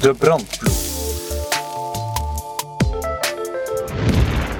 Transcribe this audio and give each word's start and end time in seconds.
De 0.00 0.14
brandploeg. 0.18 0.84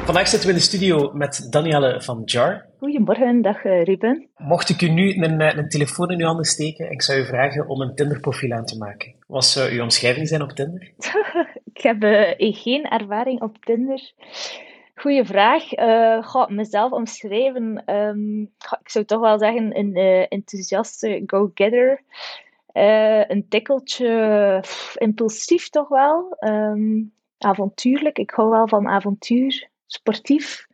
Vandaag 0.05 0.29
zitten 0.29 0.49
we 0.49 0.55
in 0.55 0.61
de 0.61 0.65
studio 0.65 1.11
met 1.13 1.47
Danielle 1.51 2.03
van 2.03 2.23
Jar. 2.25 2.67
Goedemorgen, 2.79 3.43
dag 3.43 3.65
eh, 3.65 3.85
Ruben. 3.85 4.29
Mocht 4.37 4.69
ik 4.69 4.81
u 4.81 4.89
nu 4.89 5.15
een, 5.15 5.41
eh, 5.41 5.57
een 5.57 5.69
telefoon 5.69 6.11
in 6.11 6.21
uw 6.21 6.27
handen 6.27 6.45
steken, 6.45 6.91
ik 6.91 7.03
zou 7.03 7.19
u 7.19 7.25
vragen 7.25 7.69
om 7.69 7.81
een 7.81 7.95
Tinder-profiel 7.95 8.53
aan 8.53 8.65
te 8.65 8.77
maken. 8.79 9.15
Wat 9.27 9.45
zou 9.45 9.71
uw 9.71 9.83
omschrijving 9.83 10.29
zijn 10.29 10.43
op 10.43 10.51
Tinder? 10.51 10.93
ik 11.75 11.81
heb 11.81 12.03
uh, 12.03 12.31
geen 12.37 12.85
ervaring 12.85 13.43
op 13.43 13.65
Tinder. 13.65 14.13
Goeie 14.95 15.25
vraag. 15.25 15.79
Uh, 15.79 16.47
mezelf 16.49 16.93
omschrijven. 16.93 17.95
Um, 17.95 18.43
ik 18.83 18.91
zou 18.91 19.05
toch 19.05 19.21
wel 19.21 19.39
zeggen 19.39 19.79
een 19.79 19.97
uh, 19.97 20.27
enthousiaste 20.29 21.23
go-getter. 21.27 22.03
Uh, 22.77 23.29
een 23.29 23.49
tikkeltje 23.49 24.65
impulsief 24.95 25.69
toch 25.69 25.89
wel. 25.89 26.37
Um, 26.41 27.13
avontuurlijk. 27.39 28.19
Ik 28.19 28.31
hou 28.31 28.51
wel 28.51 28.69
van 28.69 28.89
avontuur. 28.89 29.69
Sportief. 29.87 30.67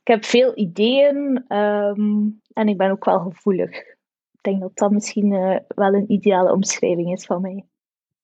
Ik 0.00 0.08
heb 0.08 0.24
veel 0.24 0.52
ideeën. 0.54 1.44
Um, 1.48 2.40
en 2.52 2.68
ik 2.68 2.76
ben 2.76 2.90
ook 2.90 3.04
wel 3.04 3.18
gevoelig. 3.18 3.70
Ik 4.32 4.40
denk 4.40 4.60
dat 4.60 4.76
dat 4.76 4.90
misschien 4.90 5.30
wel 5.68 5.94
een 5.94 6.12
ideale 6.12 6.52
omschrijving 6.52 7.12
is 7.12 7.24
van 7.26 7.40
mij. 7.40 7.64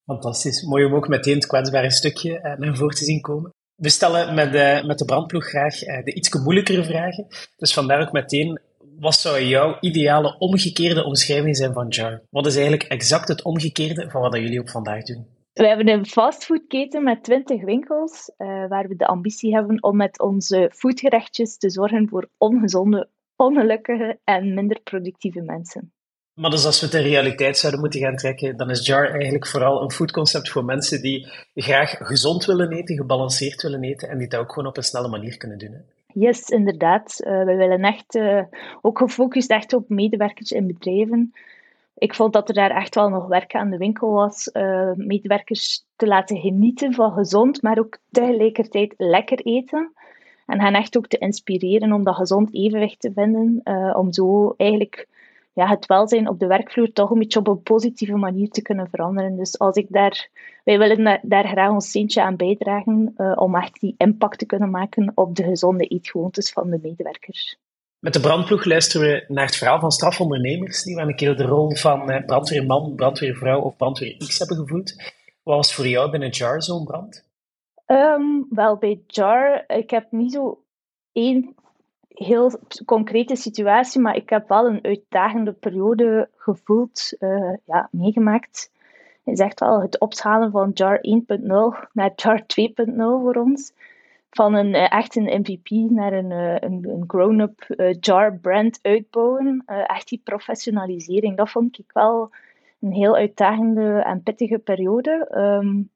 Fantastisch. 0.05 0.63
Mooi 0.63 0.85
om 0.85 0.95
ook 0.95 1.09
meteen 1.09 1.35
het 1.35 1.47
kwetsbare 1.47 1.91
stukje 1.91 2.57
naar 2.59 2.77
voren 2.77 2.95
te 2.95 3.05
zien 3.05 3.21
komen. 3.21 3.53
We 3.81 3.89
stellen 3.89 4.35
met 4.35 4.53
met 4.87 4.99
de 4.99 5.05
brandploeg 5.05 5.45
graag 5.45 5.83
eh, 5.83 6.05
de 6.05 6.15
iets 6.15 6.35
moeilijkere 6.35 6.85
vragen. 6.85 7.27
Dus 7.57 7.73
vandaar 7.73 8.01
ook 8.01 8.13
meteen, 8.13 8.61
wat 9.01 9.15
zou 9.15 9.41
jouw 9.43 9.77
ideale 9.81 10.39
omgekeerde 10.39 11.05
omschrijving 11.05 11.57
zijn 11.57 11.73
van 11.73 11.89
Jar? 11.89 12.23
Wat 12.31 12.47
is 12.47 12.55
eigenlijk 12.55 12.83
exact 12.83 13.29
het 13.29 13.43
omgekeerde 13.43 14.11
van 14.11 14.21
wat 14.21 14.35
jullie 14.35 14.61
ook 14.61 14.71
vandaag 14.71 15.03
doen? 15.03 15.27
We 15.53 15.67
hebben 15.67 15.89
een 15.89 16.07
fastfoodketen 16.07 17.03
met 17.03 17.25
20 17.25 17.65
winkels, 17.65 18.33
uh, 18.39 18.69
waar 18.69 18.89
we 18.89 18.97
de 18.97 19.07
ambitie 19.07 19.55
hebben 19.55 19.83
om 19.83 19.97
met 19.97 20.21
onze 20.21 20.71
foodgerechtjes 20.75 21.57
te 21.57 21.71
zorgen 21.71 22.09
voor 22.09 22.29
ongezonde, 22.39 23.09
ongelukkige 23.37 24.19
en 24.25 24.55
minder 24.55 24.81
productieve 24.81 25.41
mensen. 25.41 25.93
Maar 26.35 26.51
dus 26.51 26.65
als 26.65 26.81
we 26.81 26.87
het 26.87 26.95
in 26.95 27.03
realiteit 27.03 27.59
zouden 27.59 27.81
moeten 27.81 28.01
gaan 28.01 28.17
trekken, 28.17 28.57
dan 28.57 28.71
is 28.71 28.87
JAR 28.87 29.11
eigenlijk 29.11 29.47
vooral 29.47 29.83
een 29.83 29.91
foodconcept 29.91 30.49
voor 30.49 30.65
mensen 30.65 31.03
die 31.03 31.27
graag 31.55 31.97
gezond 31.99 32.45
willen 32.45 32.73
eten, 32.73 32.97
gebalanceerd 32.97 33.63
willen 33.63 33.83
eten 33.83 34.09
en 34.09 34.19
die 34.19 34.29
dat 34.29 34.41
ook 34.41 34.53
gewoon 34.53 34.69
op 34.69 34.77
een 34.77 34.83
snelle 34.83 35.09
manier 35.09 35.37
kunnen 35.37 35.59
doen. 35.59 35.73
Hè? 35.73 35.81
Yes, 36.15 36.49
inderdaad. 36.49 37.21
Uh, 37.27 37.45
we 37.45 37.55
willen 37.55 37.81
echt 37.81 38.15
uh, 38.15 38.43
ook 38.81 38.99
gefocust 38.99 39.51
echt 39.51 39.73
op 39.73 39.89
medewerkers 39.89 40.53
in 40.53 40.67
bedrijven. 40.67 41.33
Ik 41.95 42.15
vond 42.15 42.33
dat 42.33 42.49
er 42.49 42.55
daar 42.55 42.71
echt 42.71 42.95
wel 42.95 43.09
nog 43.09 43.27
werk 43.27 43.55
aan 43.55 43.71
de 43.71 43.77
winkel 43.77 44.11
was. 44.11 44.51
Uh, 44.53 44.91
medewerkers 44.95 45.85
te 45.97 46.07
laten 46.07 46.37
genieten 46.37 46.95
van 46.95 47.13
gezond, 47.13 47.63
maar 47.63 47.79
ook 47.79 47.99
tegelijkertijd 48.11 48.95
lekker 48.97 49.39
eten. 49.39 49.93
En 50.47 50.61
hen 50.61 50.75
echt 50.75 50.97
ook 50.97 51.07
te 51.07 51.19
inspireren 51.19 51.93
om 51.93 52.05
dat 52.05 52.15
gezond 52.15 52.55
evenwicht 52.55 53.01
te 53.01 53.13
vinden. 53.13 53.61
om 53.97 54.13
zo 54.13 54.55
eigenlijk 54.57 55.09
ja, 55.53 55.67
het 55.67 55.87
welzijn 55.87 56.29
op 56.29 56.39
de 56.39 56.47
werkvloer 56.47 56.93
toch 56.93 57.11
een 57.11 57.19
beetje 57.19 57.39
op 57.39 57.49
een 57.49 57.63
positieve 57.63 58.17
manier 58.17 58.49
te 58.49 58.63
kunnen 58.63 58.89
veranderen. 58.91 59.37
Dus 59.37 59.59
als 59.59 59.77
ik 59.77 59.87
daar, 59.89 60.29
wij 60.65 60.79
willen 60.79 61.21
daar 61.23 61.49
graag 61.49 61.71
ons 61.71 61.89
steentje 61.89 62.23
aan 62.23 62.37
bijdragen 62.37 63.15
uh, 63.17 63.33
om 63.35 63.57
echt 63.57 63.81
die 63.81 63.95
impact 63.97 64.39
te 64.39 64.47
kunnen 64.47 64.71
maken 64.71 65.13
op 65.15 65.35
de 65.35 65.43
gezonde 65.43 65.85
eetgewoontes 65.85 66.53
van 66.53 66.71
de 66.71 66.79
medewerkers. 66.83 67.59
Met 67.99 68.13
de 68.13 68.21
brandploeg 68.21 68.65
luisteren 68.65 69.09
we 69.09 69.25
naar 69.29 69.47
het 69.47 69.57
verhaal 69.57 69.81
van 69.81 69.91
strafondernemers 69.91 70.83
die 70.83 70.95
wel 70.95 71.09
een 71.09 71.17
keer 71.17 71.37
de 71.37 71.45
rol 71.45 71.75
van 71.77 72.11
eh, 72.11 72.25
brandweerman, 72.25 72.95
brandweervrouw 72.95 73.61
of 73.61 73.77
brandweer 73.77 74.17
X 74.17 74.39
hebben 74.39 74.57
gevoeld. 74.57 74.95
Wat 75.43 75.57
was 75.57 75.75
voor 75.75 75.87
jou 75.87 76.11
binnen 76.11 76.29
JAR 76.29 76.63
zo'n 76.63 76.85
brand? 76.85 77.29
Um, 77.87 78.47
wel, 78.51 78.77
bij 78.77 79.03
JAR, 79.07 79.65
ik 79.67 79.91
heb 79.91 80.07
niet 80.11 80.33
zo 80.33 80.65
één 81.13 81.55
heel 82.15 82.61
concrete 82.85 83.37
situatie, 83.37 84.01
maar 84.01 84.17
ik 84.17 84.31
heb 84.31 84.49
wel 84.49 84.67
een 84.67 84.85
uitdagende 84.85 85.53
periode 85.53 86.29
gevoeld, 86.37 87.17
uh, 87.19 87.55
ja, 87.65 87.89
meegemaakt. 87.91 88.71
Het 89.25 89.39
is 89.39 89.45
echt 89.45 89.61
wel 89.61 89.81
het 89.81 90.01
opschalen 90.01 90.51
van 90.51 90.71
JAR 90.75 90.99
1.0 90.99 91.89
naar 91.93 92.13
JAR 92.17 92.41
2.0 92.41 92.95
voor 92.97 93.35
ons. 93.35 93.73
Van 94.31 94.55
een, 94.55 94.75
uh, 94.75 94.93
echt 94.93 95.17
een 95.17 95.41
MVP 95.41 95.71
naar 95.91 96.13
een, 96.13 96.31
uh, 96.31 96.55
een, 96.59 96.89
een 96.89 97.05
grown-up 97.07 97.67
JAR 98.01 98.39
brand 98.39 98.79
uitbouwen. 98.83 99.63
echt 99.67 100.09
die 100.09 100.21
professionalisering, 100.25 101.37
dat 101.37 101.51
vond 101.51 101.79
ik 101.79 101.91
wel 101.93 102.31
een 102.81 102.93
heel 102.93 103.17
uitdagende 103.17 104.03
en 104.03 104.23
pittige 104.23 104.59
periode. 104.59 105.29
Um, 105.35 105.91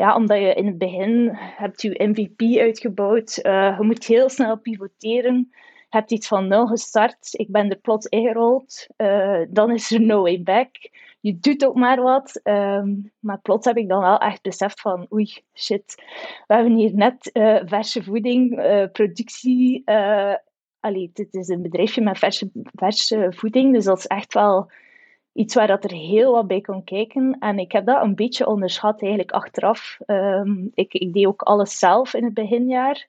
ja, 0.00 0.14
omdat 0.14 0.38
je 0.38 0.54
in 0.54 0.66
het 0.66 0.78
begin 0.78 1.30
hebt 1.34 1.82
je 1.82 2.08
MVP 2.08 2.58
uitgebouwd. 2.58 3.38
Uh, 3.42 3.76
je 3.78 3.84
moet 3.84 4.04
heel 4.04 4.28
snel 4.28 4.58
pivoteren. 4.58 5.48
Je 5.50 5.96
hebt 5.96 6.10
iets 6.10 6.28
van 6.28 6.48
nul 6.48 6.66
gestart. 6.66 7.28
Ik 7.30 7.48
ben 7.48 7.70
er 7.70 7.76
plots 7.76 8.06
ingerold. 8.06 8.86
Uh, 8.96 9.40
dan 9.48 9.70
is 9.70 9.90
er 9.90 10.00
no 10.00 10.22
way 10.22 10.42
back. 10.42 10.68
Je 11.20 11.38
doet 11.38 11.66
ook 11.66 11.74
maar 11.74 12.02
wat. 12.02 12.40
Um, 12.44 13.12
maar 13.18 13.40
plots 13.40 13.66
heb 13.66 13.76
ik 13.76 13.88
dan 13.88 14.00
wel 14.00 14.18
echt 14.18 14.42
beseft 14.42 14.80
van... 14.80 15.06
Oei, 15.12 15.42
shit. 15.54 15.94
We 16.46 16.54
hebben 16.54 16.74
hier 16.74 16.94
net 16.94 17.30
uh, 17.32 17.60
verse 17.64 18.02
voeding, 18.02 18.54
productie... 18.92 19.82
allee, 20.80 21.10
dit 21.14 21.34
is 21.34 21.48
een 21.48 21.62
bedrijfje 21.62 22.00
met 22.00 22.18
verse, 22.18 22.50
verse 22.54 23.32
voeding. 23.36 23.74
Dus 23.74 23.84
dat 23.84 23.98
is 23.98 24.06
echt 24.06 24.34
wel 24.34 24.70
iets 25.32 25.54
waar 25.54 25.66
dat 25.66 25.84
er 25.84 25.92
heel 25.92 26.32
wat 26.32 26.46
bij 26.46 26.60
kon 26.60 26.84
kijken. 26.84 27.36
En 27.38 27.58
ik 27.58 27.72
heb 27.72 27.86
dat 27.86 28.02
een 28.02 28.14
beetje 28.14 28.46
onderschat 28.46 29.00
eigenlijk 29.00 29.32
achteraf. 29.32 29.98
Um, 30.06 30.70
ik, 30.74 30.92
ik, 30.92 31.12
deed 31.12 31.26
ook 31.26 31.42
alles 31.42 31.78
zelf 31.78 32.14
in 32.14 32.24
het 32.24 32.34
beginjaar. 32.34 33.06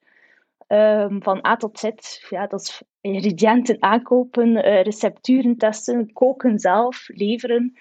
Um, 0.68 1.24
van 1.24 1.46
A 1.46 1.56
tot 1.56 1.80
Z. 1.80 1.90
Ja, 2.30 2.48
dat 2.48 2.62
is 2.62 2.82
ingrediënten 3.02 3.78
aankopen, 3.80 4.48
uh, 4.50 4.82
recepturen 4.82 5.58
testen, 5.58 6.14
koken 6.14 6.60
zelf, 6.60 7.10
leveren. 7.14 7.78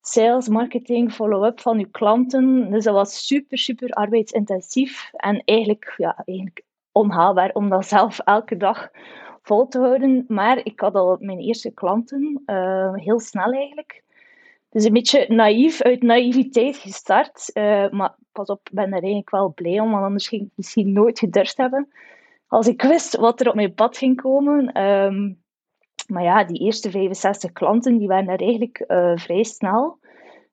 Sales, 0.00 0.48
marketing, 0.48 1.12
follow-up 1.12 1.60
van 1.60 1.78
uw 1.78 1.90
klanten. 1.90 2.70
Dus 2.70 2.84
dat 2.84 2.94
was 2.94 3.26
super, 3.26 3.58
super 3.58 3.90
arbeidsintensief. 3.90 5.10
En 5.12 5.42
eigenlijk, 5.44 5.94
ja, 5.96 6.22
eigenlijk 6.26 6.62
onhaalbaar 6.92 7.50
om 7.52 7.68
dat 7.68 7.86
zelf 7.86 8.18
elke 8.18 8.56
dag 8.56 8.90
vol 9.44 9.68
te 9.68 9.78
houden. 9.78 10.24
Maar 10.28 10.60
ik 10.64 10.80
had 10.80 10.94
al 10.94 11.16
mijn 11.20 11.38
eerste 11.38 11.70
klanten, 11.70 12.42
uh, 12.46 12.94
heel 12.94 13.20
snel 13.20 13.52
eigenlijk. 13.52 14.02
Dus 14.70 14.84
een 14.84 14.92
beetje 14.92 15.26
naïef, 15.28 15.82
uit 15.82 16.02
naïviteit 16.02 16.76
gestart. 16.76 17.50
Uh, 17.54 17.88
maar 17.90 18.14
pas 18.32 18.48
op, 18.48 18.60
ik 18.64 18.74
ben 18.74 18.86
er 18.86 18.92
eigenlijk 18.92 19.30
wel 19.30 19.52
blij 19.54 19.80
om, 19.80 19.90
want 19.90 20.04
anders 20.04 20.28
ging 20.28 20.42
ik 20.42 20.50
misschien 20.54 20.92
nooit 20.92 21.18
gedurfd 21.18 21.56
hebben. 21.56 21.88
Als 22.46 22.66
ik 22.66 22.82
wist 22.82 23.16
wat 23.16 23.40
er 23.40 23.48
op 23.48 23.54
mijn 23.54 23.74
pad 23.74 23.96
ging 23.96 24.20
komen. 24.20 24.82
Um, 24.82 25.42
maar 26.08 26.22
ja, 26.22 26.44
die 26.44 26.58
eerste 26.58 26.90
65 26.90 27.52
klanten, 27.52 27.98
die 27.98 28.08
waren 28.08 28.28
er 28.28 28.40
eigenlijk 28.40 28.84
uh, 28.88 29.12
vrij 29.16 29.44
snel. 29.44 29.98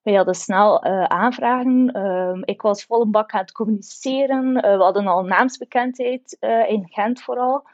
Wij 0.02 0.14
hadden 0.14 0.34
snel 0.34 0.82
aanvragen. 1.08 1.96
Uh, 1.96 2.42
ik 2.44 2.62
was 2.62 2.84
vol 2.84 3.02
een 3.02 3.10
bak 3.10 3.32
aan 3.32 3.40
het 3.40 3.52
communiceren. 3.52 4.52
We 4.54 4.82
hadden 4.82 5.06
al 5.06 5.24
naamsbekendheid 5.24 6.36
in 6.68 6.88
Gent 6.90 7.22
vooral. 7.22 7.64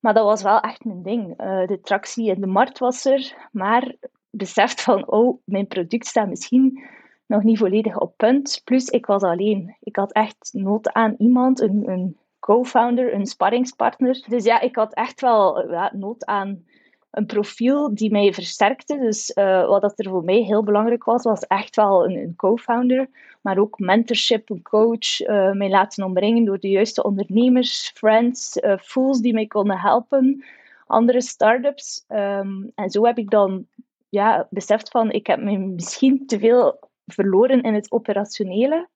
Maar 0.00 0.14
dat 0.14 0.24
was 0.24 0.42
wel 0.42 0.60
echt 0.60 0.84
mijn 0.84 1.02
ding. 1.02 1.40
Uh, 1.40 1.66
de 1.66 1.80
tractie 1.80 2.30
in 2.30 2.40
de 2.40 2.46
markt 2.46 2.78
was 2.78 3.04
er, 3.04 3.48
maar 3.52 3.94
beseft 4.30 4.82
van, 4.82 5.10
oh, 5.10 5.40
mijn 5.44 5.66
product 5.66 6.06
staat 6.06 6.28
misschien 6.28 6.84
nog 7.26 7.42
niet 7.42 7.58
volledig 7.58 7.98
op 7.98 8.16
punt. 8.16 8.60
Plus, 8.64 8.88
ik 8.88 9.06
was 9.06 9.22
alleen. 9.22 9.76
Ik 9.80 9.96
had 9.96 10.12
echt 10.12 10.48
nood 10.52 10.92
aan 10.92 11.14
iemand, 11.18 11.60
een, 11.60 11.88
een 11.88 12.16
co-founder, 12.40 13.14
een 13.14 13.26
sparringspartner. 13.26 14.24
Dus 14.28 14.44
ja, 14.44 14.60
ik 14.60 14.76
had 14.76 14.94
echt 14.94 15.20
wel 15.20 15.68
nood 15.92 16.24
aan 16.24 16.64
een 17.16 17.26
profiel 17.26 17.94
die 17.94 18.10
mij 18.10 18.32
versterkte. 18.32 18.98
Dus 18.98 19.32
uh, 19.34 19.66
wat 19.66 19.80
dat 19.80 19.98
er 19.98 20.10
voor 20.10 20.24
mij 20.24 20.42
heel 20.42 20.62
belangrijk 20.62 21.04
was, 21.04 21.22
was 21.22 21.46
echt 21.46 21.76
wel 21.76 22.04
een, 22.04 22.16
een 22.16 22.36
co-founder. 22.36 23.08
Maar 23.40 23.58
ook 23.58 23.78
mentorship, 23.78 24.50
een 24.50 24.62
coach. 24.62 25.20
Uh, 25.20 25.52
mij 25.52 25.68
laten 25.68 26.04
omringen 26.04 26.44
door 26.44 26.58
de 26.58 26.68
juiste 26.68 27.02
ondernemers, 27.02 27.90
friends, 27.94 28.56
uh, 28.56 28.76
fools 28.78 29.20
die 29.20 29.32
mij 29.32 29.46
konden 29.46 29.78
helpen. 29.78 30.44
Andere 30.86 31.20
start-ups. 31.20 32.04
Um, 32.08 32.72
en 32.74 32.90
zo 32.90 33.04
heb 33.04 33.18
ik 33.18 33.30
dan 33.30 33.66
ja, 34.08 34.46
beseft 34.50 34.90
van, 34.90 35.10
ik 35.10 35.26
heb 35.26 35.40
me 35.40 35.58
misschien 35.58 36.26
te 36.26 36.38
veel 36.38 36.78
verloren 37.06 37.62
in 37.62 37.74
het 37.74 37.92
operationele. 37.92 38.88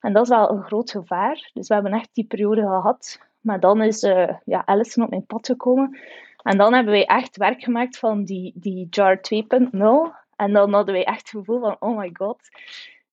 En 0.00 0.12
dat 0.12 0.22
is 0.22 0.28
wel 0.28 0.50
een 0.50 0.62
groot 0.62 0.90
gevaar. 0.90 1.50
Dus 1.54 1.68
we 1.68 1.74
hebben 1.74 1.92
echt 1.92 2.10
die 2.12 2.26
periode 2.26 2.60
gehad. 2.60 3.20
Maar 3.40 3.60
dan 3.60 3.82
is 3.82 4.00
ja, 4.44 4.62
Alison 4.64 5.04
op 5.04 5.10
mijn 5.10 5.26
pad 5.26 5.46
gekomen. 5.46 5.98
En 6.42 6.58
dan 6.58 6.74
hebben 6.74 6.92
wij 6.92 7.06
echt 7.06 7.36
werk 7.36 7.62
gemaakt 7.62 7.98
van 7.98 8.24
die, 8.24 8.52
die 8.54 8.86
JAR 8.90 9.16
2.0. 9.16 10.18
En 10.36 10.52
dan 10.52 10.72
hadden 10.72 10.94
wij 10.94 11.04
echt 11.04 11.20
het 11.20 11.28
gevoel 11.28 11.60
van, 11.60 11.76
oh 11.78 11.98
my 11.98 12.10
god, 12.12 12.38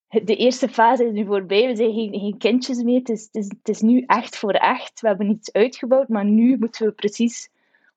de 0.10 0.36
eerste 0.36 0.70
fase 0.70 1.06
is 1.06 1.12
nu 1.12 1.26
voorbij. 1.26 1.68
We 1.68 1.76
zijn 1.76 1.94
geen, 1.94 2.20
geen 2.20 2.38
kindjes 2.38 2.84
meer. 2.84 3.00
Het 3.00 3.10
is, 3.10 3.24
het, 3.24 3.36
is, 3.36 3.48
het 3.48 3.70
is 3.70 3.82
nu 3.82 4.04
echt 4.06 4.38
voor 4.38 4.54
echt. 4.54 5.02
We 5.02 5.08
hebben 5.08 5.30
iets 5.30 5.52
uitgebouwd, 5.52 6.08
maar 6.08 6.26
nu 6.26 6.58
moeten 6.58 6.86
we 6.86 6.92
precies 6.92 7.50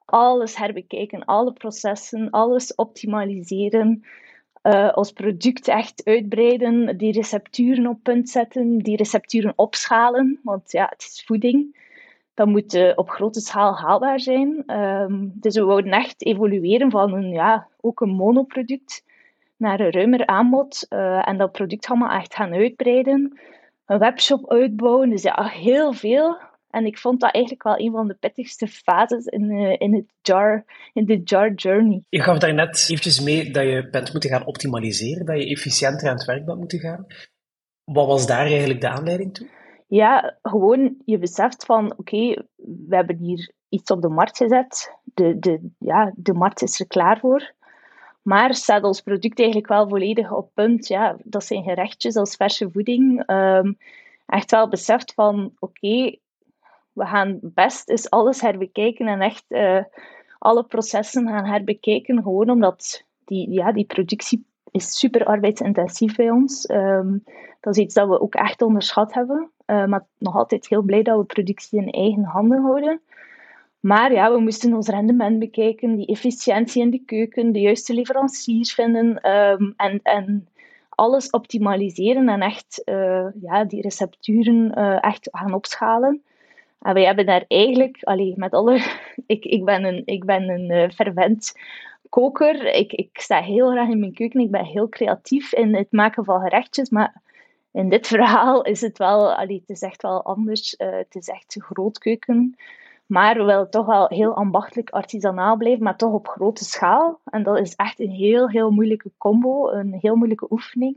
alles 0.04 0.56
herbekijken. 0.56 1.24
Alle 1.24 1.52
processen, 1.52 2.30
alles 2.30 2.74
optimaliseren. 2.74 4.04
uh, 4.62 4.92
ons 4.94 5.12
product 5.12 5.68
echt 5.68 6.04
uitbreiden, 6.04 6.96
die 6.96 7.12
recepturen 7.12 7.86
op 7.86 8.02
punt 8.02 8.28
zetten, 8.30 8.78
die 8.78 8.96
recepturen 8.96 9.52
opschalen, 9.56 10.40
want 10.42 10.72
ja, 10.72 10.86
het 10.90 11.02
is 11.02 11.24
voeding. 11.26 11.76
Dat 12.40 12.48
moet 12.48 12.74
uh, 12.74 12.92
op 12.94 13.10
grote 13.10 13.40
schaal 13.40 13.76
haalbaar 13.76 14.20
zijn. 14.20 14.64
Um, 14.66 15.32
dus 15.34 15.54
we 15.54 15.64
wouden 15.64 15.92
echt 15.92 16.24
evolueren 16.24 16.90
van 16.90 17.12
een, 17.12 17.28
ja, 17.28 17.68
ook 17.80 18.00
een 18.00 18.10
monoproduct 18.10 19.04
naar 19.56 19.80
een 19.80 19.90
ruimer 19.90 20.26
aanbod 20.26 20.86
uh, 20.90 21.28
en 21.28 21.38
dat 21.38 21.52
product 21.52 21.86
allemaal 21.86 22.18
echt 22.18 22.34
gaan 22.34 22.52
uitbreiden. 22.52 23.40
Een 23.86 23.98
webshop 23.98 24.50
uitbouwen, 24.50 25.10
dus 25.10 25.22
ja, 25.22 25.44
heel 25.44 25.92
veel. 25.92 26.38
En 26.70 26.86
ik 26.86 26.98
vond 26.98 27.20
dat 27.20 27.32
eigenlijk 27.32 27.64
wel 27.64 27.78
een 27.78 27.92
van 27.92 28.08
de 28.08 28.16
pittigste 28.20 28.66
fases 28.66 29.24
in, 29.24 29.50
uh, 29.50 29.74
in, 29.78 29.94
het 29.94 30.12
jar, 30.22 30.64
in 30.92 31.04
de 31.04 31.20
jar 31.24 31.52
journey. 31.52 32.02
Je 32.08 32.22
gaf 32.22 32.38
daar 32.38 32.54
net 32.54 32.86
eventjes 32.88 33.20
mee 33.20 33.50
dat 33.50 33.62
je 33.62 33.88
bent 33.90 34.12
moeten 34.12 34.30
gaan 34.30 34.46
optimaliseren, 34.46 35.26
dat 35.26 35.38
je 35.38 35.46
efficiënter 35.46 36.08
aan 36.08 36.16
het 36.16 36.24
werk 36.24 36.44
bent 36.44 36.58
moeten 36.58 36.78
gaan. 36.78 37.06
Wat 37.84 38.06
was 38.06 38.26
daar 38.26 38.46
eigenlijk 38.46 38.80
de 38.80 38.88
aanleiding 38.88 39.34
toe? 39.34 39.48
Ja, 39.90 40.36
gewoon 40.42 40.96
je 41.04 41.18
beseft 41.18 41.64
van, 41.64 41.92
oké, 41.96 42.44
we 42.56 42.96
hebben 42.96 43.16
hier 43.16 43.52
iets 43.68 43.90
op 43.90 44.02
de 44.02 44.08
markt 44.08 44.36
gezet. 44.36 44.96
De, 45.04 45.38
de, 45.38 45.70
ja, 45.78 46.12
de 46.16 46.32
markt 46.32 46.62
is 46.62 46.80
er 46.80 46.86
klaar 46.86 47.18
voor. 47.18 47.52
Maar 48.22 48.54
staat 48.54 48.82
ons 48.82 49.00
product 49.00 49.38
eigenlijk 49.38 49.68
wel 49.68 49.88
volledig 49.88 50.32
op 50.32 50.50
punt. 50.54 50.88
Ja, 50.88 51.16
dat 51.24 51.44
zijn 51.44 51.62
gerechtjes 51.62 52.16
als 52.16 52.36
verse 52.36 52.70
voeding. 52.70 53.30
Um, 53.30 53.78
echt 54.26 54.50
wel 54.50 54.68
beseft 54.68 55.14
van, 55.14 55.52
oké, 55.58 56.16
we 56.92 57.06
gaan 57.06 57.38
best 57.42 57.88
eens 57.88 58.10
alles 58.10 58.40
herbekijken 58.40 59.06
en 59.06 59.20
echt 59.20 59.44
uh, 59.48 59.84
alle 60.38 60.64
processen 60.64 61.28
gaan 61.28 61.46
herbekijken. 61.46 62.22
Gewoon 62.22 62.50
omdat 62.50 63.04
die, 63.24 63.50
ja, 63.50 63.72
die 63.72 63.86
productie 63.86 64.46
is 64.70 64.98
super 64.98 65.24
arbeidsintensief 65.24 66.16
bij 66.16 66.30
ons. 66.30 66.68
Um, 66.68 67.24
dat 67.60 67.76
is 67.76 67.82
iets 67.82 67.94
dat 67.94 68.08
we 68.08 68.20
ook 68.20 68.34
echt 68.34 68.62
onderschat 68.62 69.14
hebben. 69.14 69.50
Uh, 69.70 69.84
maar 69.84 70.06
nog 70.18 70.36
altijd 70.36 70.68
heel 70.68 70.82
blij 70.82 71.02
dat 71.02 71.18
we 71.18 71.24
productie 71.24 71.82
in 71.82 71.90
eigen 71.90 72.24
handen 72.24 72.62
houden. 72.62 73.00
Maar 73.80 74.12
ja, 74.12 74.32
we 74.32 74.40
moesten 74.40 74.74
ons 74.74 74.88
rendement 74.88 75.38
bekijken, 75.38 75.96
die 75.96 76.06
efficiëntie 76.06 76.82
in 76.82 76.90
de 76.90 77.02
keuken, 77.04 77.52
de 77.52 77.60
juiste 77.60 77.94
leveranciers 77.94 78.74
vinden 78.74 79.30
um, 79.30 79.74
en, 79.76 80.00
en 80.02 80.48
alles 80.88 81.30
optimaliseren 81.30 82.28
en 82.28 82.40
echt 82.40 82.82
uh, 82.84 83.26
ja, 83.40 83.64
die 83.64 83.82
recepturen 83.82 84.72
uh, 84.78 85.04
echt 85.04 85.28
gaan 85.32 85.54
opschalen. 85.54 86.22
En 86.80 86.94
wij 86.94 87.04
hebben 87.04 87.26
daar 87.26 87.44
eigenlijk, 87.48 87.98
allee, 88.00 88.34
met 88.36 88.52
alle... 88.52 88.80
Ik, 89.26 89.44
ik 89.44 89.64
ben 89.64 89.84
een, 89.84 90.02
ik 90.04 90.24
ben 90.24 90.48
een 90.48 90.70
uh, 90.70 90.88
fervent 90.90 91.52
koker. 92.08 92.74
Ik, 92.74 92.92
ik 92.92 93.20
sta 93.20 93.40
heel 93.40 93.70
graag 93.70 93.88
in 93.88 94.00
mijn 94.00 94.14
keuken. 94.14 94.40
Ik 94.40 94.50
ben 94.50 94.64
heel 94.64 94.88
creatief 94.88 95.52
in 95.52 95.74
het 95.74 95.92
maken 95.92 96.24
van 96.24 96.40
gerechtjes. 96.40 96.90
Maar 96.90 97.20
in 97.72 97.88
dit 97.88 98.06
verhaal 98.06 98.62
is 98.62 98.80
het 98.80 98.98
wel... 98.98 99.36
Het 99.36 99.62
is 99.66 99.82
echt 99.82 100.02
wel 100.02 100.24
anders. 100.24 100.74
Uh, 100.78 100.90
het 100.90 101.14
is 101.14 101.28
echt 101.28 101.56
een 101.56 101.62
groot 101.62 101.98
keuken. 101.98 102.56
Maar 103.06 103.36
we 103.36 103.44
willen 103.44 103.70
toch 103.70 103.86
wel 103.86 104.08
heel 104.08 104.34
ambachtelijk 104.34 104.90
artisanaal 104.90 105.56
blijven, 105.56 105.82
maar 105.82 105.96
toch 105.96 106.12
op 106.12 106.28
grote 106.28 106.64
schaal. 106.64 107.20
En 107.24 107.42
dat 107.42 107.58
is 107.58 107.74
echt 107.74 108.00
een 108.00 108.10
heel, 108.10 108.48
heel 108.48 108.70
moeilijke 108.70 109.10
combo. 109.18 109.68
Een 109.68 109.92
heel 110.00 110.14
moeilijke 110.16 110.46
oefening. 110.50 110.96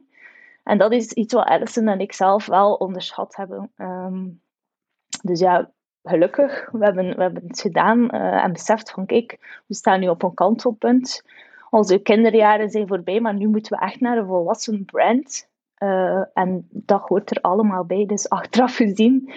En 0.63 0.77
dat 0.77 0.91
is 0.91 1.11
iets 1.11 1.33
wat 1.33 1.45
Alison 1.45 1.87
en 1.87 1.99
ik 1.99 2.13
zelf 2.13 2.45
wel 2.45 2.73
onderschat 2.73 3.35
hebben. 3.35 3.71
Um, 3.77 4.41
dus 5.23 5.39
ja, 5.39 5.71
gelukkig, 6.03 6.69
we 6.71 6.83
hebben, 6.83 7.15
we 7.15 7.21
hebben 7.21 7.43
het 7.47 7.61
gedaan 7.61 7.99
uh, 8.15 8.43
en 8.43 8.53
beseft 8.53 8.91
van 8.91 9.05
kijk, 9.05 9.61
we 9.67 9.75
staan 9.75 9.99
nu 9.99 10.07
op 10.07 10.23
een 10.23 10.33
kantelpunt. 10.33 11.23
Onze 11.69 11.97
kinderjaren 11.97 12.69
zijn 12.69 12.87
voorbij, 12.87 13.19
maar 13.19 13.33
nu 13.33 13.47
moeten 13.47 13.77
we 13.77 13.85
echt 13.85 13.99
naar 13.99 14.17
een 14.17 14.25
volwassen 14.25 14.85
brand. 14.85 15.49
Uh, 15.83 16.23
en 16.33 16.67
dat 16.69 17.01
hoort 17.01 17.31
er 17.31 17.41
allemaal 17.41 17.85
bij. 17.85 18.05
Dus 18.05 18.29
achteraf 18.29 18.75
gezien 18.75 19.33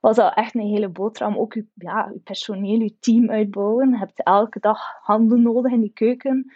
was 0.00 0.16
dat 0.16 0.34
echt 0.34 0.54
een 0.54 0.60
hele 0.60 0.88
boterham. 0.88 1.36
Ook 1.36 1.54
je, 1.54 1.64
ja, 1.74 2.12
personeel, 2.24 2.80
je 2.80 2.98
team 3.00 3.30
uitbouwen. 3.30 3.90
Je 3.90 3.96
hebt 3.96 4.22
elke 4.22 4.60
dag 4.60 4.80
handen 5.02 5.42
nodig 5.42 5.72
in 5.72 5.80
die 5.80 5.92
keuken. 5.94 6.52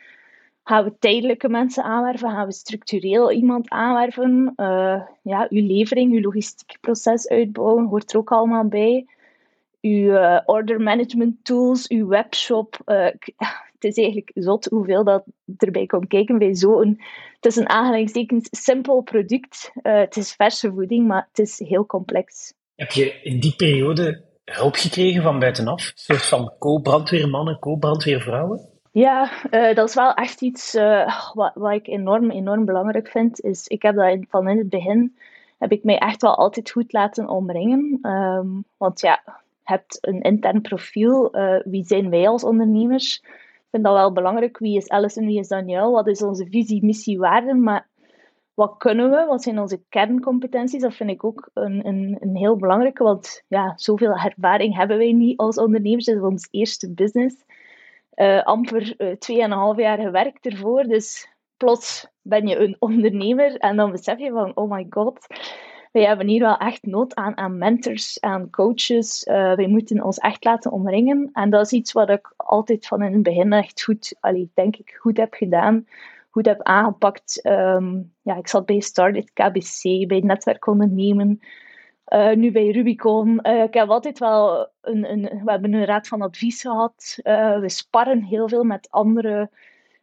Gaan 0.64 0.84
we 0.84 0.98
tijdelijke 0.98 1.48
mensen 1.48 1.84
aanwerven? 1.84 2.30
Gaan 2.30 2.46
we 2.46 2.52
structureel 2.52 3.32
iemand 3.32 3.70
aanwerven? 3.70 4.52
Uh, 4.56 5.02
ja, 5.22 5.46
uw 5.48 5.66
levering, 5.66 6.12
uw 6.12 6.20
logistiek 6.20 6.78
proces 6.80 7.28
uitbouwen 7.28 7.86
hoort 7.86 8.12
er 8.12 8.18
ook 8.18 8.32
allemaal 8.32 8.66
bij. 8.66 9.06
Uw 9.80 10.12
uh, 10.12 10.40
order 10.44 10.80
management 10.80 11.44
tools, 11.44 11.88
uw 11.88 12.06
webshop. 12.06 12.76
Het 13.82 13.96
is 13.96 14.04
eigenlijk 14.04 14.30
zot 14.34 14.64
hoeveel 14.64 15.04
dat 15.04 15.24
erbij 15.56 15.86
komt 15.86 16.08
kijken 16.08 16.38
bij 16.38 16.54
zo'n, 16.54 17.00
het 17.34 17.46
is 17.46 17.56
een 17.56 17.68
aanhalingstekens 17.68 18.48
simpel 18.50 19.00
product. 19.00 19.70
het 19.82 20.16
is 20.16 20.32
verse 20.32 20.72
voeding, 20.72 21.06
maar 21.06 21.28
het 21.28 21.38
is 21.38 21.58
heel 21.58 21.86
complex. 21.86 22.54
Heb 22.74 22.90
je 22.90 23.20
in 23.22 23.40
die 23.40 23.54
periode 23.56 24.22
hulp 24.44 24.74
gekregen 24.74 25.22
van 25.22 25.38
buitenaf? 25.38 25.86
Een 25.86 25.92
soort 25.94 26.26
van 26.26 26.52
co-brandweermannen, 26.58 27.58
co-brandweervrouwen? 27.58 28.70
Ja, 28.92 29.30
uh, 29.50 29.74
dat 29.74 29.88
is 29.88 29.94
wel 29.94 30.14
echt 30.14 30.40
iets 30.40 30.74
uh, 30.74 31.32
wat, 31.34 31.52
wat 31.54 31.72
ik 31.72 31.86
enorm, 31.86 32.30
enorm 32.30 32.64
belangrijk 32.64 33.08
vind. 33.08 33.40
Is, 33.40 33.66
ik 33.66 33.82
heb 33.82 33.94
dat 33.94 34.10
in, 34.10 34.26
van 34.30 34.48
in 34.48 34.58
het 34.58 34.68
begin, 34.68 35.16
heb 35.58 35.72
ik 35.72 35.84
mij 35.84 35.98
echt 35.98 36.22
wel 36.22 36.36
altijd 36.36 36.70
goed 36.70 36.92
laten 36.92 37.28
omringen. 37.28 37.98
Um, 38.02 38.64
want 38.76 39.00
ja, 39.00 39.22
je 39.24 39.32
hebt 39.62 39.98
een 40.00 40.20
intern 40.20 40.60
profiel. 40.60 41.36
Uh, 41.36 41.60
wie 41.64 41.84
zijn 41.84 42.10
wij 42.10 42.28
als 42.28 42.44
ondernemers? 42.44 43.22
Ik 43.72 43.78
vind 43.80 43.90
dat 43.90 44.02
wel 44.02 44.12
belangrijk. 44.12 44.58
Wie 44.58 44.76
is 44.76 44.88
Alison, 44.88 45.26
wie 45.26 45.38
is 45.38 45.48
Daniel? 45.48 45.92
Wat 45.92 46.06
is 46.06 46.22
onze 46.22 46.46
visie, 46.50 46.84
missie, 46.84 47.18
waarden? 47.18 47.62
Maar 47.62 47.88
wat 48.54 48.76
kunnen 48.76 49.10
we? 49.10 49.24
Wat 49.24 49.42
zijn 49.42 49.58
onze 49.58 49.82
kerncompetenties? 49.88 50.82
Dat 50.82 50.94
vind 50.94 51.10
ik 51.10 51.24
ook 51.24 51.50
een, 51.54 51.86
een, 51.86 52.16
een 52.20 52.36
heel 52.36 52.56
belangrijke, 52.56 53.02
want 53.02 53.44
ja, 53.48 53.72
zoveel 53.76 54.16
ervaring 54.16 54.76
hebben 54.76 54.98
wij 54.98 55.12
niet 55.12 55.38
als 55.38 55.58
ondernemers. 55.58 56.06
Het 56.06 56.16
is 56.16 56.22
ons 56.22 56.48
eerste 56.50 56.92
business 56.92 57.44
uh, 58.14 58.42
amper 58.42 58.94
uh, 58.98 59.16
tweeënhalf 59.16 59.76
jaar 59.76 59.98
gewerkt 59.98 60.46
ervoor. 60.46 60.82
Dus 60.82 61.28
plots 61.56 62.08
ben 62.22 62.46
je 62.46 62.56
een 62.56 62.76
ondernemer 62.78 63.56
en 63.56 63.76
dan 63.76 63.90
besef 63.90 64.18
je 64.18 64.30
van, 64.30 64.56
oh 64.56 64.70
my 64.70 64.86
god, 64.90 65.26
wij 65.92 66.02
hebben 66.02 66.28
hier 66.28 66.40
wel 66.40 66.56
echt 66.56 66.82
nood 66.82 67.14
aan, 67.14 67.36
aan 67.36 67.58
mentors, 67.58 68.20
aan 68.20 68.50
coaches. 68.50 69.26
Uh, 69.26 69.54
wij 69.54 69.66
moeten 69.66 70.02
ons 70.02 70.18
echt 70.18 70.44
laten 70.44 70.72
omringen. 70.72 71.30
En 71.32 71.50
dat 71.50 71.64
is 71.64 71.72
iets 71.72 71.92
wat 71.92 72.10
ik 72.10 72.32
altijd 72.36 72.86
van 72.86 73.02
in 73.02 73.12
het 73.12 73.22
begin 73.22 73.52
echt 73.52 73.82
goed, 73.82 74.14
denk 74.54 74.76
ik, 74.76 74.96
goed 75.00 75.16
heb 75.16 75.34
gedaan. 75.34 75.86
Goed 76.30 76.46
heb 76.46 76.62
aangepakt. 76.62 77.40
Um, 77.46 78.12
ja, 78.22 78.36
ik 78.36 78.48
zat 78.48 78.66
bij 78.66 78.80
Started 78.80 79.32
KBC, 79.32 80.06
bij 80.06 80.20
netwerkondernemen. 80.20 81.40
Uh, 82.08 82.32
nu 82.32 82.52
bij 82.52 82.70
Rubicon. 82.70 83.40
Uh, 83.42 83.62
ik 83.62 83.74
heb 83.74 83.88
altijd 83.88 84.18
wel 84.18 84.68
een, 84.80 85.10
een, 85.12 85.22
we 85.44 85.50
hebben 85.50 85.72
een 85.72 85.84
raad 85.84 86.08
van 86.08 86.22
advies 86.22 86.60
gehad. 86.60 87.18
We 87.60 87.64
sparren 87.66 88.22
heel 88.22 88.48
veel 88.48 88.64
met 88.64 88.90
andere 88.90 89.50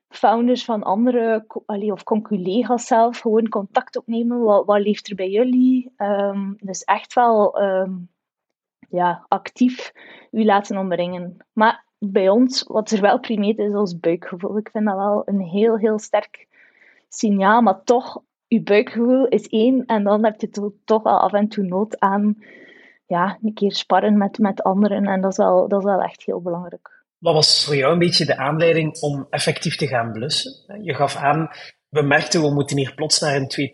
founders 0.10 0.66
van 0.66 0.84
andere, 0.84 1.46
of 1.66 2.04
conculega's 2.04 2.88
zelf. 2.88 3.20
Gewoon 3.20 3.50
contact 3.50 3.98
opnemen. 3.98 4.40
Wat, 4.40 4.66
wat 4.66 4.82
leeft 4.82 5.10
er 5.10 5.16
bij 5.16 5.30
jullie? 5.30 5.94
Um, 5.98 6.56
dus 6.60 6.84
echt 6.84 7.14
wel 7.14 7.62
um, 7.62 8.10
ja, 8.90 9.26
actief 9.28 9.94
u 10.32 10.46
laten 10.46 10.78
omringen. 10.78 11.38
Maar 11.54 11.86
bij 11.98 12.30
ons, 12.30 12.64
wat 12.64 12.92
er 12.92 13.02
wel 13.02 13.20
primeert, 13.20 13.58
is 13.58 13.74
ons 13.74 14.00
buikgevoel. 14.00 14.58
Ik 14.58 14.70
vind 14.70 14.86
dat 14.86 14.96
wel 14.96 15.22
een 15.26 15.42
heel, 15.42 15.78
heel 15.78 16.00
sterk 16.00 16.48
signaal. 17.10 17.62
Maar 17.62 17.84
toch 17.84 18.22
je 18.48 18.62
buikgevoel 18.62 19.28
is 19.28 19.48
één, 19.48 19.86
en 19.86 20.04
dan 20.04 20.24
heb 20.24 20.42
je 20.42 20.74
toch 20.86 21.04
wel 21.04 21.20
af 21.20 21.34
en 21.34 21.48
toe 21.48 21.64
nood 21.64 22.00
aan 22.00 22.38
ja, 23.06 23.38
een 23.42 23.54
keer 23.54 23.72
sparren 23.72 24.18
met, 24.18 24.38
met 24.38 24.64
anderen. 24.64 25.06
En 25.06 25.22
dat 25.22 25.32
is, 25.32 25.38
wel, 25.38 25.68
dat 25.68 25.80
is 25.80 25.86
wel 25.86 26.02
echt 26.02 26.24
heel 26.24 26.42
belangrijk. 26.42 26.99
Wat 27.20 27.34
was 27.34 27.66
voor 27.66 27.76
jou 27.76 27.94
een 27.94 28.00
beetje 28.00 28.26
de 28.26 28.38
aanleiding 28.38 29.00
om 29.00 29.28
effectief 29.30 29.76
te 29.76 29.88
gaan 29.88 30.12
blussen? 30.12 30.82
Je 30.82 30.94
gaf 30.94 31.16
aan, 31.16 31.50
we 31.90 32.02
merkten 32.02 32.42
we 32.42 32.54
moeten 32.54 32.78
hier 32.78 32.94
plots 32.96 33.20
naar 33.20 33.36
een 33.36 33.74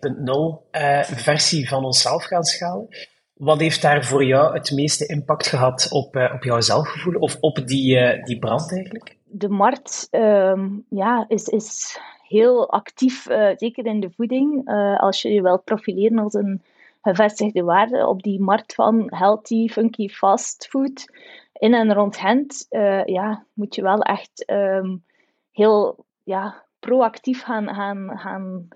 2.0 0.63 0.69
eh, 0.71 1.03
versie 1.03 1.67
van 1.67 1.85
onszelf 1.85 2.23
gaan 2.23 2.43
schalen. 2.43 2.87
Wat 3.33 3.59
heeft 3.59 3.81
daar 3.81 4.05
voor 4.05 4.25
jou 4.25 4.53
het 4.53 4.71
meeste 4.71 5.05
impact 5.05 5.47
gehad 5.47 5.87
op, 5.91 6.15
uh, 6.15 6.31
op 6.33 6.43
jouw 6.43 6.61
zelfgevoel 6.61 7.13
of 7.19 7.37
op 7.39 7.67
die, 7.67 7.97
uh, 7.97 8.23
die 8.23 8.39
brand 8.39 8.71
eigenlijk? 8.71 9.17
De 9.23 9.49
markt 9.49 10.07
uh, 10.11 10.63
ja, 10.89 11.25
is, 11.27 11.47
is 11.47 11.99
heel 12.27 12.71
actief, 12.71 13.23
zeker 13.55 13.85
in 13.85 13.99
de 13.99 14.11
voeding. 14.15 14.69
Als 14.97 15.21
je 15.21 15.29
je 15.29 15.41
wilt 15.41 15.63
profileren 15.63 16.19
als 16.19 16.33
een 16.33 16.61
gevestigde 17.05 17.63
waarde 17.63 18.07
op 18.07 18.23
die 18.23 18.41
markt 18.41 18.75
van 18.75 19.05
healthy, 19.09 19.67
funky 19.67 20.09
fast 20.09 20.67
food 20.67 21.05
in 21.53 21.73
en 21.73 21.93
rond 21.93 22.17
Gent, 22.17 22.65
uh, 22.69 23.05
ja, 23.05 23.45
moet 23.53 23.75
je 23.75 23.81
wel 23.81 24.01
echt 24.01 24.51
um, 24.51 25.03
heel 25.51 26.05
ja, 26.23 26.63
proactief 26.79 27.43
gaan, 27.43 27.67
gaan, 27.67 28.17
gaan 28.17 28.67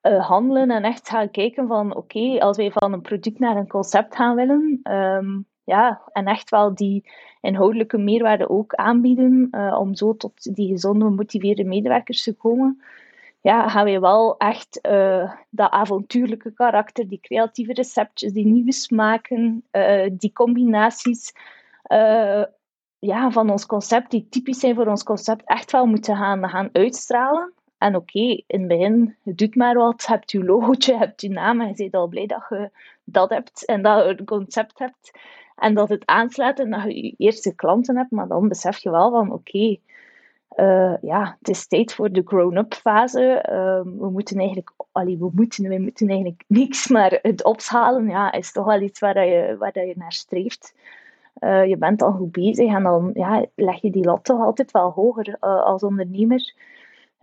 handelen 0.00 0.70
en 0.70 0.82
echt 0.82 1.08
gaan 1.08 1.30
kijken 1.30 1.66
van 1.66 1.96
oké, 1.96 2.38
als 2.38 2.56
wij 2.56 2.70
van 2.70 2.92
een 2.92 3.00
product 3.00 3.38
naar 3.38 3.56
een 3.56 3.68
concept 3.68 4.16
gaan 4.16 4.34
willen, 4.34 4.80
um, 4.82 5.46
ja, 5.64 6.02
en 6.12 6.26
echt 6.26 6.50
wel 6.50 6.74
die 6.74 7.10
inhoudelijke 7.40 7.98
meerwaarde 7.98 8.48
ook 8.48 8.74
aanbieden, 8.74 9.48
uh, 9.50 9.76
om 9.80 9.94
zo 9.94 10.16
tot 10.16 10.54
die 10.54 10.68
gezonde, 10.68 11.04
gemotiveerde 11.04 11.64
medewerkers 11.64 12.22
te 12.22 12.36
komen. 12.36 12.82
Ja, 13.42 13.68
gaan 13.68 13.84
we 13.84 14.00
wel 14.00 14.36
echt 14.36 14.78
uh, 14.82 15.32
dat 15.50 15.70
avontuurlijke 15.70 16.52
karakter, 16.52 17.08
die 17.08 17.20
creatieve 17.20 17.72
receptjes, 17.72 18.32
die 18.32 18.46
nieuwe 18.46 18.72
smaken, 18.72 19.64
uh, 19.72 20.10
die 20.12 20.32
combinaties 20.32 21.32
uh, 21.92 22.44
ja, 22.98 23.30
van 23.30 23.50
ons 23.50 23.66
concept, 23.66 24.10
die 24.10 24.26
typisch 24.28 24.58
zijn 24.58 24.74
voor 24.74 24.86
ons 24.86 25.02
concept, 25.02 25.42
echt 25.44 25.72
wel 25.72 25.86
moeten 25.86 26.16
gaan, 26.16 26.48
gaan 26.48 26.68
uitstralen. 26.72 27.52
En 27.78 27.96
oké, 27.96 28.18
in 28.18 28.44
het 28.46 28.68
begin, 28.68 29.16
doet 29.24 29.54
maar 29.54 29.74
wat, 29.74 30.06
hebt 30.06 30.30
je 30.30 30.44
logootje, 30.44 30.92
je 30.92 30.98
hebt 30.98 31.20
je 31.20 31.30
naam 31.30 31.60
en 31.60 31.68
je 31.68 31.74
bent 31.74 31.94
al 31.94 32.08
blij 32.08 32.26
dat 32.26 32.46
je 32.48 32.70
dat 33.04 33.30
hebt 33.30 33.64
en 33.64 33.82
dat 33.82 34.04
je 34.04 34.18
een 34.18 34.24
concept 34.24 34.78
hebt 34.78 35.10
en 35.56 35.74
dat 35.74 35.88
het 35.88 36.06
aanslaat 36.06 36.58
en 36.58 36.70
dat 36.70 36.82
je 36.82 37.04
je 37.04 37.14
eerste 37.16 37.54
klanten 37.54 37.96
hebt, 37.96 38.10
maar 38.10 38.28
dan 38.28 38.48
besef 38.48 38.78
je 38.78 38.90
wel 38.90 39.10
van 39.10 39.32
oké, 39.32 39.76
uh, 40.56 40.94
ja, 41.00 41.36
het 41.38 41.48
is 41.48 41.66
tijd 41.66 41.94
voor 41.94 42.12
de 42.12 42.22
grown-up 42.24 42.74
fase. 42.74 43.46
Uh, 43.50 44.00
we 44.00 44.10
moeten 44.10 44.38
eigenlijk, 44.38 44.72
we 44.92 45.30
moeten, 45.32 45.68
we 45.68 45.78
moeten 45.78 46.08
eigenlijk 46.08 46.44
niks, 46.46 46.88
maar 46.88 47.18
het 47.22 47.44
opschalen 47.44 48.08
ja, 48.08 48.32
is 48.32 48.52
toch 48.52 48.64
wel 48.64 48.80
iets 48.80 49.00
waar 49.00 49.26
je, 49.26 49.56
waar 49.58 49.86
je 49.86 49.94
naar 49.96 50.12
streeft. 50.12 50.74
Uh, 51.40 51.66
je 51.66 51.76
bent 51.76 52.02
al 52.02 52.12
goed 52.12 52.32
bezig 52.32 52.74
en 52.74 52.82
dan 52.82 53.10
ja, 53.14 53.46
leg 53.54 53.80
je 53.80 53.90
die 53.90 54.04
lat 54.04 54.24
toch 54.24 54.40
altijd 54.40 54.70
wel 54.70 54.90
hoger 54.90 55.28
uh, 55.28 55.62
als 55.64 55.82
ondernemer. 55.82 56.54